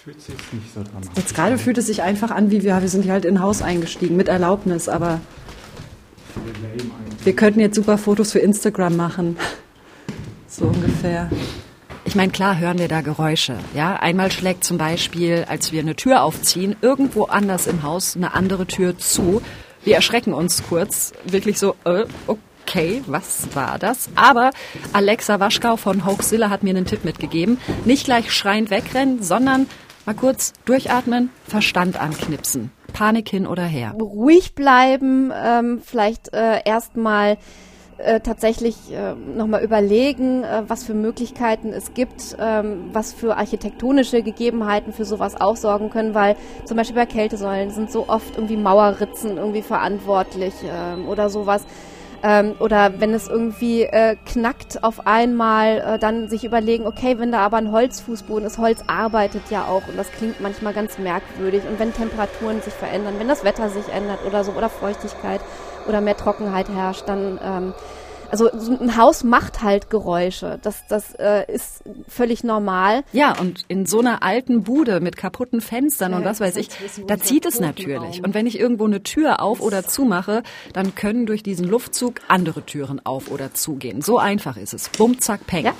[0.04, 1.12] fühlt sich nicht so dramatisch.
[1.16, 3.42] Jetzt gerade fühlt es sich einfach an, wie wir, wir sind hier halt in ein
[3.42, 5.20] Haus eingestiegen mit Erlaubnis, aber
[7.24, 9.38] wir könnten jetzt super Fotos für Instagram machen.
[10.48, 11.30] So ungefähr.
[12.06, 13.58] Ich meine, klar hören wir da Geräusche.
[13.74, 18.36] Ja, einmal schlägt zum Beispiel, als wir eine Tür aufziehen, irgendwo anders im Haus eine
[18.36, 19.42] andere Tür zu.
[19.84, 22.06] Wir erschrecken uns kurz, wirklich so, äh,
[22.65, 24.10] okay was war das?
[24.15, 24.51] Aber
[24.91, 27.60] Alexa Waschkau von Hoaxilla hat mir einen Tipp mitgegeben.
[27.86, 29.67] Nicht gleich schreiend wegrennen, sondern
[30.06, 32.71] mal kurz durchatmen, Verstand anknipsen.
[32.93, 33.93] Panik hin oder her.
[33.99, 37.38] Ruhig bleiben, ähm, vielleicht äh, erstmal
[37.97, 44.21] äh, tatsächlich äh, nochmal überlegen, äh, was für Möglichkeiten es gibt, ähm, was für architektonische
[44.21, 48.58] Gegebenheiten für sowas auch sorgen können, weil zum Beispiel bei Kältesäulen sind so oft irgendwie
[48.58, 51.65] Mauerritzen irgendwie verantwortlich ähm, oder sowas.
[52.23, 57.32] Ähm, oder wenn es irgendwie äh, knackt auf einmal, äh, dann sich überlegen, okay, wenn
[57.32, 61.63] da aber ein Holzfußboden ist, Holz arbeitet ja auch und das klingt manchmal ganz merkwürdig.
[61.69, 65.41] Und wenn Temperaturen sich verändern, wenn das Wetter sich ändert oder so, oder Feuchtigkeit
[65.88, 67.73] oder mehr Trockenheit herrscht, dann ähm,
[68.32, 70.60] also so ein Haus macht halt Geräusche.
[70.62, 73.04] Das, das äh, ist völlig normal.
[73.12, 76.70] Ja, und in so einer alten Bude mit kaputten Fenstern ja, und was weiß ich,
[77.08, 78.24] da zieht es natürlich.
[78.24, 82.64] Und wenn ich irgendwo eine Tür auf oder zumache, dann können durch diesen Luftzug andere
[82.64, 84.02] Türen auf oder zugehen.
[84.02, 84.90] So einfach ist es.
[84.90, 85.66] Bumm, zack, peng.
[85.66, 85.74] Ja.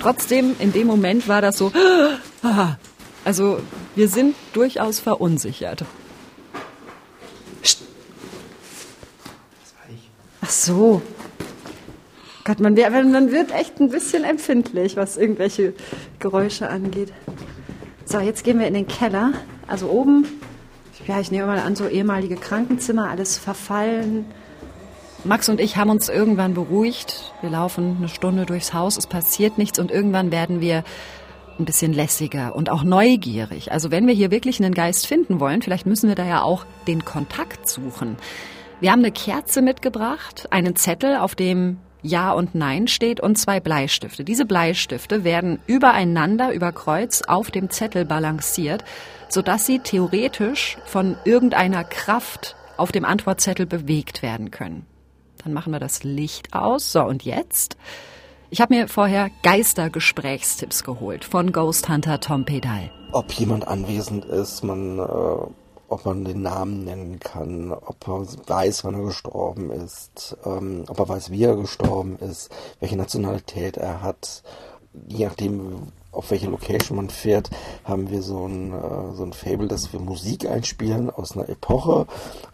[0.00, 1.72] Trotzdem, in dem Moment war das so,
[3.24, 3.58] also
[3.94, 5.84] wir sind durchaus verunsichert.
[10.46, 11.00] Ach so,
[12.44, 15.72] Gott, man, man wird echt ein bisschen empfindlich, was irgendwelche
[16.18, 17.10] Geräusche angeht.
[18.04, 19.32] So, jetzt gehen wir in den Keller.
[19.66, 20.26] Also oben,
[21.06, 24.26] ja, ich nehme mal an, so ehemalige Krankenzimmer, alles verfallen.
[25.24, 27.32] Max und ich haben uns irgendwann beruhigt.
[27.40, 30.84] Wir laufen eine Stunde durchs Haus, es passiert nichts und irgendwann werden wir
[31.58, 33.72] ein bisschen lässiger und auch neugierig.
[33.72, 36.66] Also wenn wir hier wirklich einen Geist finden wollen, vielleicht müssen wir da ja auch
[36.86, 38.16] den Kontakt suchen.
[38.80, 43.58] Wir haben eine Kerze mitgebracht, einen Zettel, auf dem ja und Nein steht und zwei
[43.58, 44.22] Bleistifte.
[44.24, 48.84] Diese Bleistifte werden übereinander über Kreuz auf dem Zettel balanciert,
[49.28, 54.86] sodass sie theoretisch von irgendeiner Kraft auf dem Antwortzettel bewegt werden können.
[55.42, 56.92] Dann machen wir das Licht aus.
[56.92, 57.76] So, und jetzt?
[58.50, 62.90] Ich habe mir vorher Geistergesprächstipps geholt von Ghost Hunter Tom Pedal.
[63.12, 68.84] Ob jemand anwesend ist, man äh ob man den Namen nennen kann, ob er weiß,
[68.84, 74.02] wann er gestorben ist, ähm, ob er weiß, wie er gestorben ist, welche Nationalität er
[74.02, 74.42] hat,
[75.08, 77.50] je nachdem, auf welche Location man fährt,
[77.84, 82.06] haben wir so ein, äh, so ein Fable, dass wir Musik einspielen aus einer Epoche,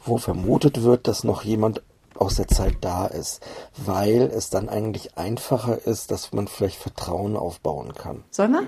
[0.05, 1.83] wo vermutet wird, dass noch jemand
[2.21, 3.41] aus der Zeit da ist,
[3.77, 8.25] weil es dann eigentlich einfacher ist, dass man vielleicht Vertrauen aufbauen kann.
[8.31, 8.63] Sollen wir?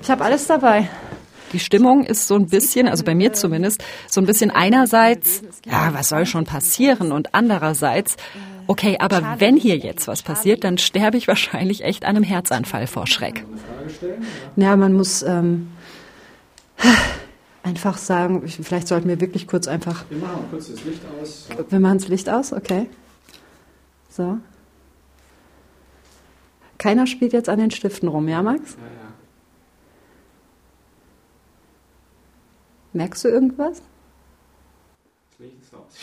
[0.00, 0.88] Ich habe alles dabei.
[1.52, 5.94] Die Stimmung ist so ein bisschen, also bei mir zumindest, so ein bisschen einerseits, ja,
[5.94, 8.16] was soll schon passieren und andererseits,
[8.66, 12.86] okay, aber wenn hier jetzt was passiert, dann sterbe ich wahrscheinlich echt an einem Herzanfall
[12.86, 13.44] vor Schreck.
[14.56, 15.68] Ja, man muss ähm,
[17.62, 20.04] einfach sagen, vielleicht sollten wir wirklich kurz einfach.
[20.08, 21.48] Wir machen kurz das Licht aus.
[21.68, 22.88] Wir machen das Licht aus, okay.
[24.10, 24.38] So.
[26.78, 28.72] Keiner spielt jetzt an den Stiften rum, ja, Max?
[28.72, 29.05] Ja, ja.
[32.96, 33.82] Merkst du irgendwas?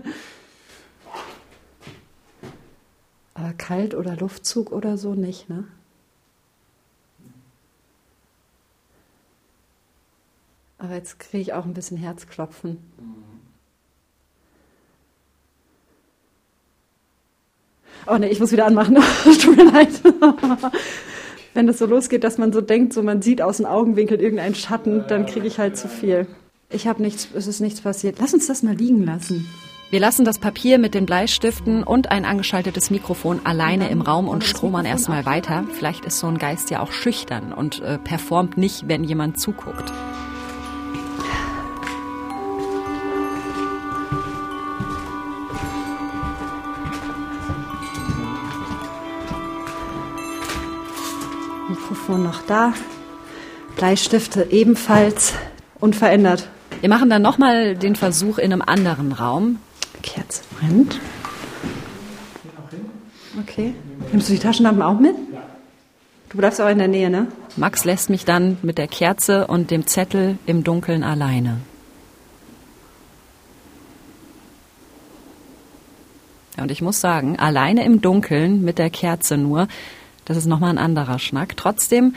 [3.34, 5.64] Aber kalt oder Luftzug oder so nicht, ne?
[10.78, 12.78] Aber jetzt kriege ich auch ein bisschen Herzklopfen.
[18.06, 18.94] Oh ne, ich muss wieder anmachen.
[19.40, 19.90] Tut mir leid.
[21.54, 24.54] Wenn das so losgeht, dass man so denkt, so man sieht aus dem Augenwinkel irgendeinen
[24.54, 26.26] Schatten, dann kriege ich halt zu viel.
[26.70, 28.18] Ich habe nichts, es ist nichts passiert.
[28.20, 29.48] Lass uns das mal liegen lassen.
[29.90, 34.44] Wir lassen das Papier mit den Bleistiften und ein angeschaltetes Mikrofon alleine im Raum und
[34.44, 35.64] stromern erstmal weiter.
[35.72, 39.92] Vielleicht ist so ein Geist ja auch schüchtern und äh, performt nicht, wenn jemand zuguckt.
[52.10, 52.72] Mikrofon noch da.
[53.76, 55.34] Bleistifte ebenfalls
[55.78, 56.48] unverändert.
[56.80, 59.58] Wir machen dann nochmal den Versuch in einem anderen Raum.
[60.02, 60.98] Kerze brennt.
[63.40, 63.74] Okay.
[64.10, 65.14] Nimmst du die Taschenlampen auch mit?
[66.30, 67.28] Du bleibst aber in der Nähe, ne?
[67.56, 71.58] Max lässt mich dann mit der Kerze und dem Zettel im Dunkeln alleine.
[76.56, 79.68] Ja, und ich muss sagen, alleine im Dunkeln mit der Kerze nur,
[80.30, 81.56] das ist nochmal ein anderer Schnack.
[81.56, 82.14] Trotzdem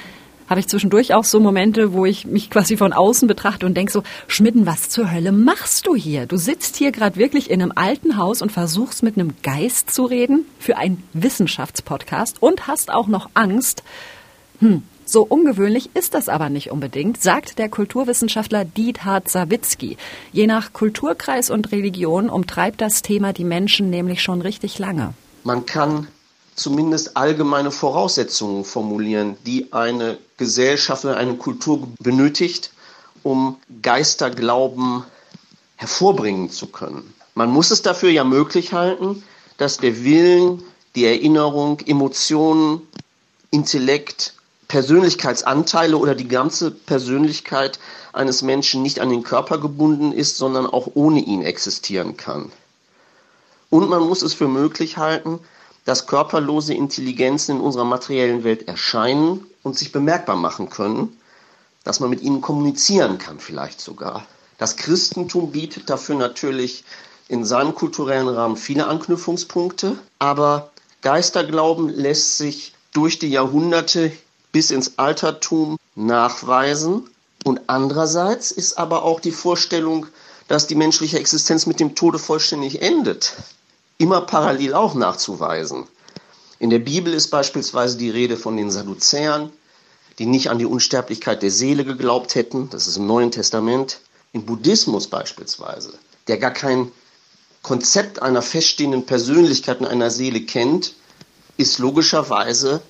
[0.48, 3.92] habe ich zwischendurch auch so Momente, wo ich mich quasi von außen betrachte und denke
[3.92, 6.28] so, Schmidten, was zur Hölle machst du hier?
[6.28, 10.06] Du sitzt hier gerade wirklich in einem alten Haus und versuchst mit einem Geist zu
[10.06, 13.82] reden für einen Wissenschaftspodcast und hast auch noch Angst.
[14.60, 19.98] Hm, so ungewöhnlich ist das aber nicht unbedingt, sagt der Kulturwissenschaftler Diethard Sawicki.
[20.32, 25.16] Je nach Kulturkreis und Religion umtreibt das Thema die Menschen nämlich schon richtig lange.
[25.44, 26.10] Man kann
[26.56, 32.72] zumindest allgemeine Voraussetzungen formulieren, die eine Gesellschaft oder eine Kultur benötigt,
[33.24, 35.04] um Geisterglauben
[35.78, 37.14] hervorbringen zu können.
[37.36, 39.24] Man muss es dafür ja möglich halten,
[39.58, 40.64] dass der Willen,
[40.96, 42.82] die Erinnerung, Emotionen,
[43.50, 44.34] Intellekt,
[44.68, 47.80] Persönlichkeitsanteile oder die ganze Persönlichkeit
[48.12, 52.52] eines Menschen nicht an den Körper gebunden ist, sondern auch ohne ihn existieren kann.
[53.70, 55.40] Und man muss es für möglich halten,
[55.86, 61.18] dass körperlose Intelligenzen in unserer materiellen Welt erscheinen und sich bemerkbar machen können,
[61.84, 64.26] dass man mit ihnen kommunizieren kann vielleicht sogar.
[64.58, 66.84] Das Christentum bietet dafür natürlich
[67.28, 74.12] in seinem kulturellen Rahmen viele Anknüpfungspunkte, aber Geisterglauben lässt sich durch die Jahrhunderte
[74.52, 77.10] bis ins Altertum nachweisen
[77.44, 80.08] und andererseits ist aber auch die Vorstellung,
[80.48, 83.34] dass die menschliche Existenz mit dem Tode vollständig endet,
[83.98, 85.86] immer parallel auch nachzuweisen.
[86.60, 89.52] In der Bibel ist beispielsweise die Rede von den Sadduzäern,
[90.20, 92.70] die nicht an die Unsterblichkeit der Seele geglaubt hätten.
[92.70, 94.00] Das ist im Neuen Testament.
[94.32, 95.94] Im Buddhismus beispielsweise,
[96.28, 96.92] der gar kein
[97.62, 100.96] Konzept einer feststehenden Persönlichkeit in einer Seele kennt,
[101.58, 102.82] ist logischerweise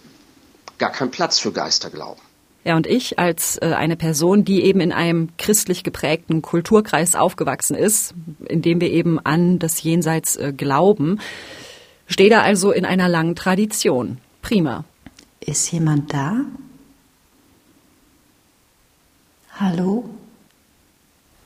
[0.78, 2.22] gar kein Platz für Geisterglauben.
[2.66, 7.76] Ja, und ich als äh, eine Person, die eben in einem christlich geprägten Kulturkreis aufgewachsen
[7.76, 8.14] ist,
[8.46, 11.20] in dem wir eben an das Jenseits äh, glauben,
[12.08, 14.18] stehe da also in einer langen Tradition.
[14.42, 14.86] Prima.
[15.42, 16.38] Ist jemand da?
[19.60, 20.06] Hallo?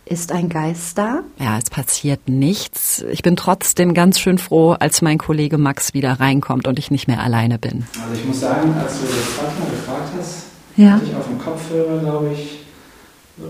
[0.06, 1.24] Ist ein Geist da?
[1.38, 3.04] Ja, es passiert nichts.
[3.12, 7.08] Ich bin trotzdem ganz schön froh, als mein Kollege Max wieder reinkommt und ich nicht
[7.08, 7.86] mehr alleine bin.
[8.02, 10.47] Also ich muss sagen, als du das gerade mal gefragt hast,
[10.78, 10.92] Ja.
[10.92, 12.60] hatte ich auf dem Kopfhörer, glaube ich,
[13.38, 13.46] so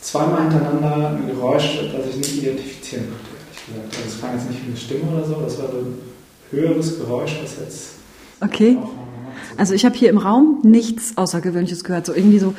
[0.00, 3.96] zweimal hintereinander ein Geräusch, das ich nicht identifizieren konnte, ehrlich gesagt.
[3.96, 5.98] Also es klang jetzt nicht wie eine Stimme oder so, das war so ein
[6.50, 7.92] höheres Geräusch, was jetzt
[8.40, 8.76] Okay.
[9.56, 12.06] Also ich habe hier im Raum nichts Außergewöhnliches gehört.
[12.06, 12.54] So irgendwie so,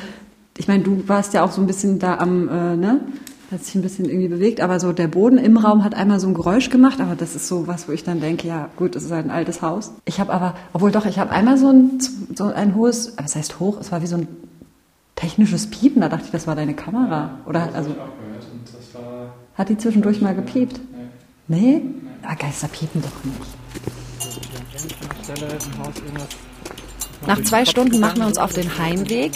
[0.58, 3.02] ich meine, du warst ja auch so ein bisschen da am, äh, ne?
[3.54, 6.28] hat sich ein bisschen irgendwie bewegt, aber so der Boden im Raum hat einmal so
[6.28, 9.04] ein Geräusch gemacht, aber das ist so was, wo ich dann denke, ja gut, es
[9.04, 9.94] ist ein altes Haus.
[10.06, 12.00] Ich habe aber, obwohl doch, ich habe einmal so ein,
[12.38, 14.28] so ein hohes, was heißt hoch, es war wie so ein
[15.16, 17.40] technisches Piepen, da dachte ich, das war deine Kamera.
[17.46, 20.80] Oder das also ich auch gehört und das war hat die zwischendurch mal gepiept?
[21.48, 21.60] Nee.
[21.60, 21.82] Nee?
[22.24, 23.40] Ah, Geister piepen doch nicht.
[27.28, 29.32] Nach zwei Stunden machen wir uns auf den Heimweg.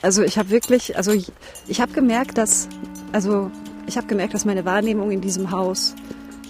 [0.00, 1.32] Also ich habe wirklich, also ich,
[1.66, 2.68] ich habe gemerkt, dass,
[3.12, 3.50] also
[3.86, 5.94] ich habe gemerkt, dass meine Wahrnehmung in diesem Haus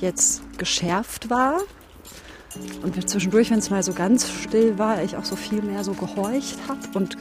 [0.01, 1.61] jetzt geschärft war.
[2.83, 5.93] Und zwischendurch, wenn es mal so ganz still war, ich auch so viel mehr so
[5.93, 7.17] gehorcht habe und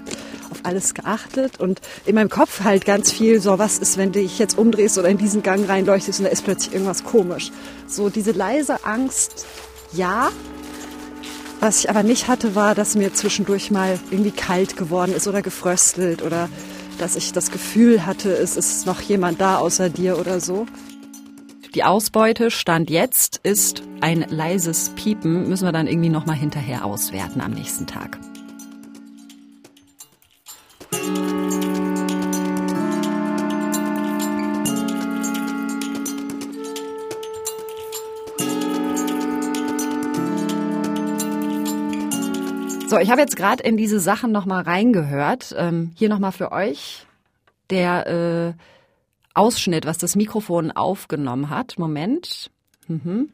[0.50, 4.20] auf alles geachtet und in meinem Kopf halt ganz viel so, was ist, wenn du
[4.20, 7.52] dich jetzt umdrehst oder in diesen Gang reinleuchtest und da ist plötzlich irgendwas komisch.
[7.88, 9.46] So diese leise Angst,
[9.94, 10.30] ja,
[11.62, 15.41] was ich aber nicht hatte, war, dass mir zwischendurch mal irgendwie kalt geworden ist oder
[15.41, 16.50] gefröstelt oder
[16.98, 20.65] dass ich das Gefühl hatte, es ist noch jemand da außer dir oder so.
[21.74, 26.84] Die Ausbeute Stand jetzt ist ein leises Piepen, müssen wir dann irgendwie noch mal hinterher
[26.84, 28.20] auswerten am nächsten Tag.
[42.90, 45.56] So, ich habe jetzt gerade in diese Sachen noch mal reingehört.
[45.58, 47.06] Ähm, hier noch mal für euch
[47.70, 48.54] der äh,
[49.34, 51.78] Ausschnitt, was das Mikrofon aufgenommen hat.
[51.78, 52.52] Moment.
[52.88, 53.32] Mhm.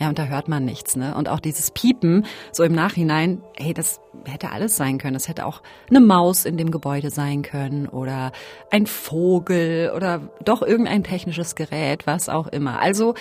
[0.00, 1.14] Ja, und da hört man nichts, ne?
[1.14, 5.12] Und auch dieses Piepen, so im Nachhinein, hey, das hätte alles sein können.
[5.12, 5.60] Das hätte auch
[5.90, 8.32] eine Maus in dem Gebäude sein können oder
[8.70, 12.80] ein Vogel oder doch irgendein technisches Gerät, was auch immer.
[12.80, 13.14] Also,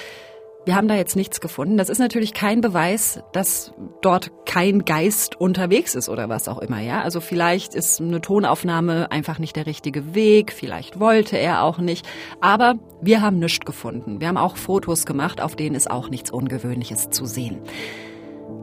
[0.70, 1.78] wir haben da jetzt nichts gefunden.
[1.78, 6.80] Das ist natürlich kein Beweis, dass dort kein Geist unterwegs ist oder was auch immer,
[6.80, 7.02] ja.
[7.02, 12.08] Also vielleicht ist eine Tonaufnahme einfach nicht der richtige Weg, vielleicht wollte er auch nicht.
[12.40, 14.22] Aber wir haben nichts gefunden.
[14.22, 17.58] Wir haben auch Fotos gemacht, auf denen ist auch nichts Ungewöhnliches zu sehen.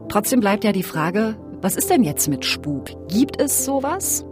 [0.07, 2.85] Trotzdem bleibt ja die Frage, was ist denn jetzt mit Spuk?
[3.09, 4.25] Gibt es sowas?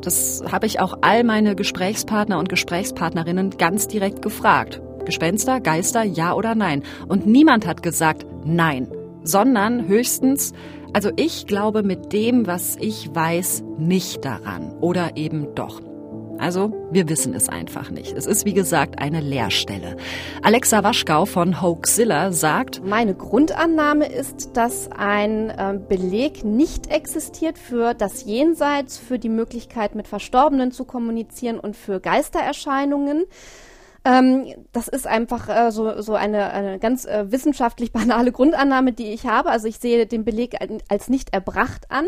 [0.00, 4.82] Das habe ich auch all meine Gesprächspartner und Gesprächspartnerinnen ganz direkt gefragt.
[5.04, 6.82] Gespenster, Geister, ja oder nein?
[7.08, 8.88] Und niemand hat gesagt nein,
[9.22, 10.52] sondern höchstens,
[10.92, 15.80] also ich glaube mit dem, was ich weiß, nicht daran oder eben doch.
[16.40, 18.16] Also, wir wissen es einfach nicht.
[18.16, 19.98] Es ist, wie gesagt, eine Leerstelle.
[20.42, 27.92] Alexa Waschgau von Hoaxilla sagt, Meine Grundannahme ist, dass ein äh, Beleg nicht existiert für
[27.92, 33.26] das Jenseits, für die Möglichkeit, mit Verstorbenen zu kommunizieren und für Geistererscheinungen.
[34.04, 39.12] Ähm, das ist einfach äh, so, so eine, eine ganz äh, wissenschaftlich banale Grundannahme, die
[39.12, 39.50] ich habe.
[39.50, 40.56] Also ich sehe den Beleg
[40.88, 42.06] als nicht erbracht an.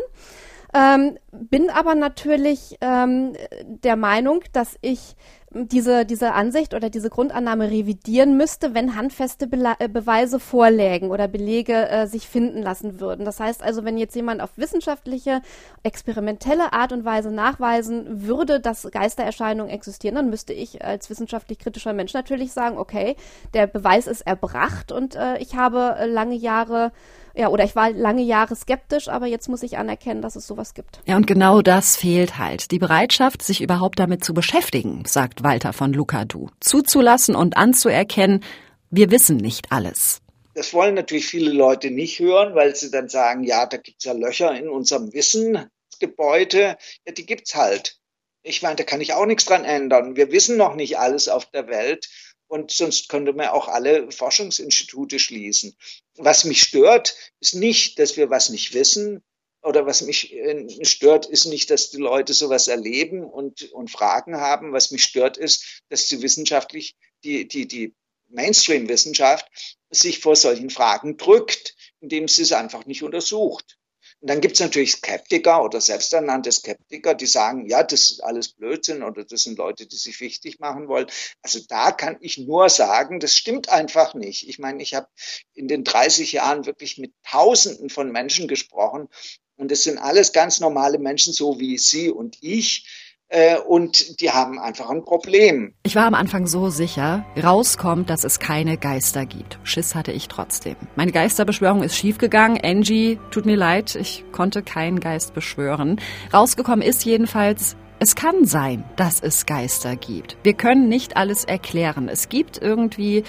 [0.74, 5.16] Ähm, bin aber natürlich ähm, der Meinung, dass ich
[5.54, 11.28] diese, diese Ansicht oder diese Grundannahme revidieren müsste, wenn handfeste Bela äh, Beweise vorlägen oder
[11.28, 13.24] Belege äh, sich finden lassen würden.
[13.24, 15.42] Das heißt also, wenn jetzt jemand auf wissenschaftliche,
[15.82, 21.92] experimentelle Art und Weise nachweisen würde, dass Geistererscheinungen existieren, dann müsste ich als wissenschaftlich kritischer
[21.92, 23.16] Mensch natürlich sagen, okay,
[23.52, 26.92] der Beweis ist erbracht und äh, ich habe äh, lange Jahre
[27.34, 30.74] ja, oder ich war lange Jahre skeptisch, aber jetzt muss ich anerkennen, dass es sowas
[30.74, 31.00] gibt.
[31.06, 32.70] Ja, und genau das fehlt halt.
[32.70, 36.48] Die Bereitschaft, sich überhaupt damit zu beschäftigen, sagt Walter von Lukadu.
[36.60, 38.44] Zuzulassen und anzuerkennen,
[38.90, 40.20] wir wissen nicht alles.
[40.54, 44.12] Das wollen natürlich viele Leute nicht hören, weil sie dann sagen, ja, da gibt's ja
[44.12, 46.76] Löcher in unserem Wissensgebäude.
[47.06, 47.96] Ja, die gibt's halt.
[48.42, 50.16] Ich meine, da kann ich auch nichts dran ändern.
[50.16, 52.08] Wir wissen noch nicht alles auf der Welt
[52.52, 55.74] und sonst könnte man auch alle Forschungsinstitute schließen.
[56.16, 59.24] Was mich stört, ist nicht, dass wir was nicht wissen,
[59.62, 64.36] oder was mich äh, stört, ist nicht, dass die Leute sowas erleben und, und Fragen
[64.36, 64.74] haben.
[64.74, 67.94] Was mich stört, ist, dass die wissenschaftlich, die, die, die
[68.28, 69.46] Mainstream-Wissenschaft
[69.88, 73.78] sich vor solchen Fragen drückt, indem sie es einfach nicht untersucht.
[74.22, 78.50] Und dann gibt es natürlich Skeptiker oder selbsternannte Skeptiker, die sagen, ja, das ist alles
[78.50, 81.08] Blödsinn oder das sind Leute, die sich wichtig machen wollen.
[81.42, 84.48] Also da kann ich nur sagen, das stimmt einfach nicht.
[84.48, 85.08] Ich meine, ich habe
[85.54, 89.08] in den 30 Jahren wirklich mit Tausenden von Menschen gesprochen
[89.56, 92.86] und es sind alles ganz normale Menschen, so wie Sie und ich
[93.32, 95.72] äh, und die haben einfach ein Problem.
[95.82, 99.58] Ich war am Anfang so sicher, rauskommt, dass es keine Geister gibt.
[99.64, 100.76] Schiss hatte ich trotzdem.
[100.96, 102.60] Meine Geisterbeschwörung ist schiefgegangen.
[102.62, 106.00] Angie, tut mir leid, ich konnte keinen Geist beschwören.
[106.32, 110.36] Rausgekommen ist jedenfalls, Es kann sein, dass es Geister gibt.
[110.42, 112.08] Wir können nicht alles erklären.
[112.08, 113.22] Es gibt irgendwie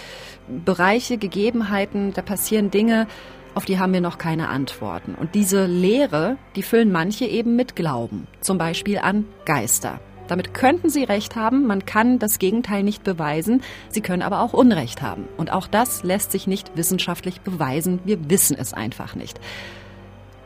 [0.47, 3.07] Bereiche, Gegebenheiten, da passieren Dinge,
[3.55, 5.15] auf die haben wir noch keine Antworten.
[5.15, 9.99] Und diese Lehre, die füllen manche eben mit Glauben, zum Beispiel an Geister.
[10.27, 14.53] Damit könnten Sie recht haben, man kann das Gegenteil nicht beweisen, Sie können aber auch
[14.53, 15.27] Unrecht haben.
[15.37, 19.39] Und auch das lässt sich nicht wissenschaftlich beweisen, wir wissen es einfach nicht.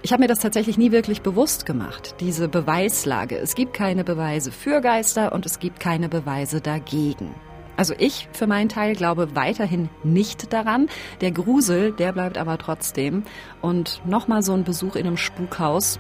[0.02, 3.38] Ich habe mir das tatsächlich nie wirklich bewusst gemacht, diese Beweislage.
[3.38, 7.36] Es gibt keine Beweise für Geister und es gibt keine Beweise dagegen.
[7.78, 10.90] Also ich für meinen Teil glaube weiterhin nicht daran.
[11.22, 13.24] Der Grusel, der bleibt aber trotzdem.
[13.62, 16.00] Und nochmal so ein Besuch in einem Spukhaus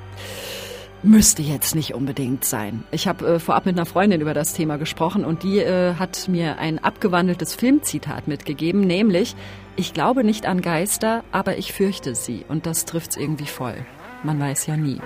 [1.03, 2.83] müsste jetzt nicht unbedingt sein.
[2.91, 6.27] Ich habe äh, vorab mit einer Freundin über das Thema gesprochen und die äh, hat
[6.27, 9.35] mir ein abgewandeltes Filmzitat mitgegeben, nämlich,
[9.75, 12.45] ich glaube nicht an Geister, aber ich fürchte sie.
[12.47, 13.75] Und das trifft's irgendwie voll.
[14.23, 14.99] Man weiß ja nie.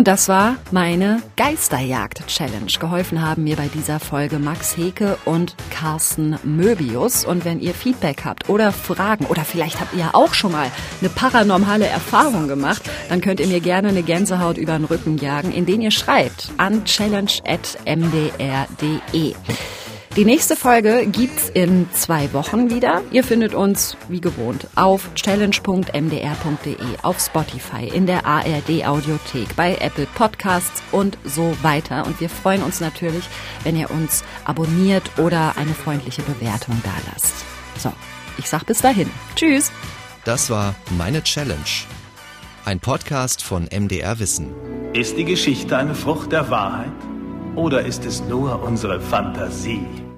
[0.00, 2.72] Und das war meine Geisterjagd-Challenge.
[2.80, 7.26] Geholfen haben mir bei dieser Folge Max Heke und Carsten Möbius.
[7.26, 10.70] Und wenn ihr Feedback habt oder Fragen oder vielleicht habt ihr auch schon mal
[11.00, 12.80] eine paranormale Erfahrung gemacht,
[13.10, 16.86] dann könnt ihr mir gerne eine Gänsehaut über den Rücken jagen, indem ihr schreibt an
[16.86, 19.34] challenge.mdr.de.
[20.16, 23.00] Die nächste Folge gibt's in zwei Wochen wieder.
[23.12, 30.08] Ihr findet uns wie gewohnt auf challenge.mdr.de, auf Spotify, in der ARD Audiothek, bei Apple
[30.16, 32.06] Podcasts und so weiter.
[32.06, 33.22] Und wir freuen uns natürlich,
[33.62, 37.44] wenn ihr uns abonniert oder eine freundliche Bewertung dalasst.
[37.78, 37.92] So,
[38.36, 39.08] ich sag bis dahin.
[39.36, 39.70] Tschüss.
[40.24, 41.86] Das war Meine Challenge.
[42.64, 44.50] Ein Podcast von MDR Wissen.
[44.92, 46.90] Ist die Geschichte eine Frucht der Wahrheit?
[47.56, 50.09] Oder ist es nur unsere Fantasie?